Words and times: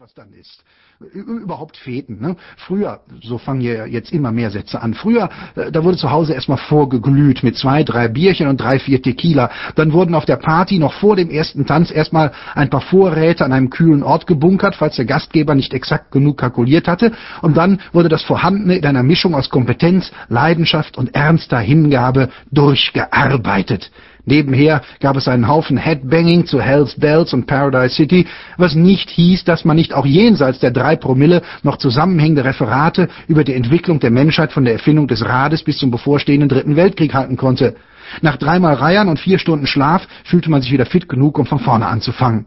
was 0.00 0.14
dann 0.14 0.32
ist. 0.32 0.64
Überhaupt 1.12 1.76
Feten. 1.76 2.22
Ne? 2.22 2.34
Früher, 2.56 3.00
so 3.22 3.36
fangen 3.36 3.60
ja 3.60 3.84
jetzt 3.84 4.14
immer 4.14 4.32
mehr 4.32 4.50
Sätze 4.50 4.80
an, 4.80 4.94
früher, 4.94 5.28
äh, 5.56 5.70
da 5.70 5.84
wurde 5.84 5.98
zu 5.98 6.10
Hause 6.10 6.32
erstmal 6.32 6.56
vorgeglüht 6.56 7.42
mit 7.42 7.58
zwei, 7.58 7.84
drei 7.84 8.08
Bierchen 8.08 8.48
und 8.48 8.58
drei, 8.58 8.78
vier 8.78 9.02
Tequila. 9.02 9.50
Dann 9.74 9.92
wurden 9.92 10.14
auf 10.14 10.24
der 10.24 10.38
Party 10.38 10.78
noch 10.78 10.94
vor 10.94 11.16
dem 11.16 11.28
ersten 11.28 11.66
Tanz 11.66 11.90
erstmal 11.90 12.32
ein 12.54 12.70
paar 12.70 12.80
Vorräte 12.80 13.44
an 13.44 13.52
einem 13.52 13.68
kühlen 13.68 14.02
Ort 14.02 14.26
gebunkert, 14.26 14.74
falls 14.74 14.96
der 14.96 15.04
Gastgeber 15.04 15.54
nicht 15.54 15.74
exakt 15.74 16.12
genug 16.12 16.38
kalkuliert 16.38 16.88
hatte. 16.88 17.12
Und 17.42 17.58
dann 17.58 17.78
wurde 17.92 18.08
das 18.08 18.22
Vorhandene 18.22 18.76
in 18.76 18.86
einer 18.86 19.02
Mischung 19.02 19.34
aus 19.34 19.50
Kompetenz, 19.50 20.10
Leidenschaft 20.28 20.96
und 20.96 21.14
ernster 21.14 21.58
Hingabe 21.58 22.30
durchgearbeitet. 22.50 23.90
Nebenher 24.24 24.82
gab 25.00 25.16
es 25.16 25.28
einen 25.28 25.48
Haufen 25.48 25.76
Headbanging 25.76 26.46
zu 26.46 26.60
Hells 26.60 26.94
Bells 26.98 27.32
und 27.32 27.46
Paradise 27.46 27.94
City, 27.94 28.26
was 28.56 28.74
nicht 28.74 29.10
hieß, 29.10 29.44
dass 29.44 29.64
man 29.64 29.76
nicht 29.76 29.94
auch 29.94 30.06
jenseits 30.06 30.58
der 30.58 30.70
drei 30.70 30.96
Promille 30.96 31.42
noch 31.62 31.78
zusammenhängende 31.78 32.44
Referate 32.44 33.08
über 33.28 33.44
die 33.44 33.54
Entwicklung 33.54 34.00
der 34.00 34.10
Menschheit 34.10 34.52
von 34.52 34.64
der 34.64 34.74
Erfindung 34.74 35.08
des 35.08 35.24
Rades 35.24 35.62
bis 35.62 35.78
zum 35.78 35.90
bevorstehenden 35.90 36.48
Dritten 36.48 36.76
Weltkrieg 36.76 37.14
halten 37.14 37.36
konnte. 37.36 37.76
Nach 38.22 38.36
dreimal 38.36 38.74
Reiern 38.74 39.08
und 39.08 39.20
vier 39.20 39.38
Stunden 39.38 39.66
Schlaf 39.66 40.06
fühlte 40.24 40.50
man 40.50 40.62
sich 40.62 40.72
wieder 40.72 40.86
fit 40.86 41.08
genug, 41.08 41.38
um 41.38 41.46
von 41.46 41.60
vorne 41.60 41.86
anzufangen. 41.86 42.46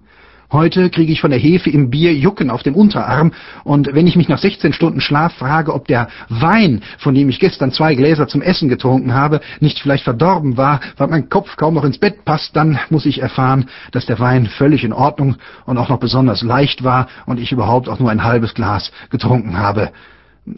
Heute 0.53 0.91
kriege 0.91 1.11
ich 1.11 1.19
von 1.19 1.31
der 1.31 1.39
Hefe 1.39 1.71
im 1.71 1.89
Bier 1.89 2.13
Jucken 2.13 2.51
auf 2.51 2.61
dem 2.61 2.75
Unterarm, 2.75 3.31
und 3.63 3.95
wenn 3.95 4.05
ich 4.05 4.15
mich 4.15 4.29
nach 4.29 4.37
16 4.37 4.71
Stunden 4.71 5.01
Schlaf 5.01 5.33
frage, 5.33 5.73
ob 5.73 5.87
der 5.87 6.09
Wein, 6.29 6.83
von 6.99 7.15
dem 7.15 7.27
ich 7.27 7.39
gestern 7.39 7.71
zwei 7.71 7.95
Gläser 7.95 8.27
zum 8.27 8.43
Essen 8.43 8.69
getrunken 8.69 9.15
habe, 9.15 9.41
nicht 9.61 9.79
vielleicht 9.79 10.03
verdorben 10.03 10.55
war, 10.55 10.79
weil 10.97 11.07
mein 11.07 11.27
Kopf 11.27 11.55
kaum 11.55 11.73
noch 11.73 11.83
ins 11.83 11.97
Bett 11.97 12.23
passt, 12.23 12.55
dann 12.55 12.77
muss 12.91 13.07
ich 13.07 13.19
erfahren, 13.19 13.65
dass 13.93 14.05
der 14.05 14.19
Wein 14.19 14.45
völlig 14.45 14.83
in 14.83 14.93
Ordnung 14.93 15.37
und 15.65 15.79
auch 15.79 15.89
noch 15.89 15.99
besonders 15.99 16.43
leicht 16.43 16.83
war 16.83 17.07
und 17.25 17.39
ich 17.39 17.51
überhaupt 17.51 17.89
auch 17.89 17.97
nur 17.97 18.11
ein 18.11 18.23
halbes 18.23 18.53
Glas 18.53 18.91
getrunken 19.09 19.57
habe. 19.57 19.89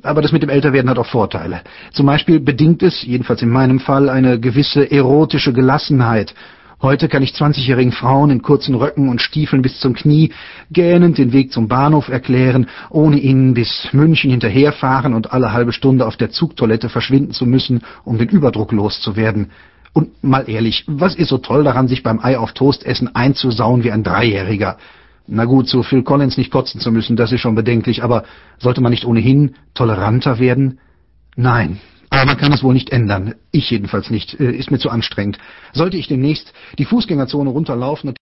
Aber 0.03 0.21
das 0.21 0.33
mit 0.33 0.43
dem 0.43 0.49
Älterwerden 0.49 0.89
hat 0.89 0.99
auch 0.99 1.05
Vorteile. 1.05 1.61
Zum 1.93 2.05
Beispiel 2.05 2.41
bedingt 2.41 2.83
es, 2.83 3.01
jedenfalls 3.03 3.41
in 3.41 3.49
meinem 3.49 3.79
Fall, 3.79 4.09
eine 4.09 4.41
gewisse 4.41 4.91
erotische 4.91 5.53
Gelassenheit, 5.53 6.33
Heute 6.81 7.07
kann 7.07 7.23
ich 7.23 7.31
20-jährigen 7.31 7.93
Frauen 7.93 8.29
in 8.29 8.41
kurzen 8.41 8.75
Röcken 8.75 9.07
und 9.07 9.21
Stiefeln 9.21 9.61
bis 9.61 9.79
zum 9.79 9.93
Knie 9.93 10.33
gähnend 10.71 11.17
den 11.17 11.31
Weg 11.31 11.53
zum 11.53 11.69
Bahnhof 11.69 12.09
erklären, 12.09 12.67
ohne 12.89 13.17
ihnen 13.17 13.53
bis 13.53 13.89
München 13.93 14.29
hinterherfahren 14.29 15.13
und 15.13 15.31
alle 15.31 15.53
halbe 15.53 15.71
Stunde 15.71 16.05
auf 16.05 16.17
der 16.17 16.31
Zugtoilette 16.31 16.89
verschwinden 16.89 17.31
zu 17.31 17.45
müssen, 17.45 17.81
um 18.03 18.17
den 18.17 18.27
Überdruck 18.27 18.73
loszuwerden. 18.73 19.51
Und 19.93 20.21
mal 20.21 20.49
ehrlich, 20.49 20.83
was 20.87 21.15
ist 21.15 21.29
so 21.29 21.37
toll 21.37 21.63
daran, 21.63 21.87
sich 21.87 22.03
beim 22.03 22.19
Ei 22.19 22.37
auf 22.37 22.51
Toast 22.51 22.85
essen 22.85 23.15
einzusauen 23.15 23.85
wie 23.85 23.91
ein 23.91 24.03
Dreijähriger? 24.03 24.77
Na 25.27 25.45
gut, 25.45 25.69
so 25.69 25.81
Phil 25.81 26.03
Collins 26.03 26.37
nicht 26.37 26.51
kotzen 26.51 26.81
zu 26.81 26.91
müssen, 26.91 27.15
das 27.15 27.31
ist 27.31 27.39
schon 27.39 27.55
bedenklich, 27.55 28.03
aber 28.03 28.25
sollte 28.59 28.81
man 28.81 28.91
nicht 28.91 29.05
ohnehin 29.05 29.55
toleranter 29.73 30.39
werden? 30.39 30.79
Nein, 31.37 31.79
aber 32.15 32.25
man 32.25 32.37
kann 32.37 32.53
es 32.53 32.63
wohl 32.63 32.73
nicht 32.73 32.91
ändern. 32.91 33.35
Ich 33.51 33.69
jedenfalls 33.69 34.09
nicht. 34.09 34.39
Äh, 34.39 34.51
ist 34.51 34.71
mir 34.71 34.79
zu 34.79 34.89
anstrengend. 34.89 35.37
Sollte 35.73 35.97
ich 35.97 36.07
demnächst 36.07 36.53
die 36.77 36.85
Fußgängerzone 36.85 37.49
runterlaufen 37.49 38.09
und 38.09 38.17